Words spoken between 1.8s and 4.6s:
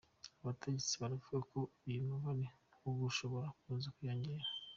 uyu mubare na wo ushobora kuza kwiyongera.